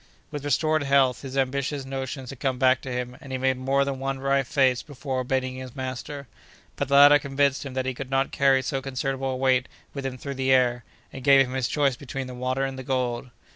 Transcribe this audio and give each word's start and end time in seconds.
With 0.31 0.43
restored 0.43 0.81
health, 0.81 1.21
his 1.21 1.37
ambitious 1.37 1.85
notions 1.85 2.31
had 2.31 2.39
come 2.39 2.57
back 2.57 2.81
to 2.81 2.91
him, 2.91 3.17
and 3.21 3.31
he 3.31 3.37
made 3.37 3.57
more 3.59 3.85
than 3.85 3.99
one 3.99 4.17
wry 4.17 4.41
face 4.41 4.81
before 4.81 5.19
obeying 5.19 5.57
his 5.57 5.75
master; 5.75 6.27
but 6.75 6.87
the 6.87 6.95
latter 6.95 7.19
convinced 7.19 7.63
him 7.67 7.75
that 7.75 7.85
he 7.85 7.93
could 7.93 8.09
not 8.09 8.31
carry 8.31 8.63
so 8.63 8.81
considerable 8.81 9.29
a 9.29 9.35
weight 9.37 9.67
with 9.93 10.03
him 10.03 10.17
through 10.17 10.33
the 10.33 10.51
air, 10.51 10.83
and 11.13 11.23
gave 11.23 11.45
him 11.45 11.53
his 11.53 11.67
choice 11.67 11.95
between 11.95 12.25
the 12.25 12.33
water 12.33 12.65
and 12.65 12.79
the 12.79 12.83
gold. 12.83 13.29